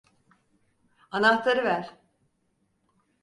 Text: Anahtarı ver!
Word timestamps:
Anahtarı 1.11 1.63
ver! 1.63 1.95